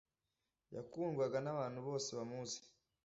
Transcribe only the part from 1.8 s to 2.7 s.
bose bamuzi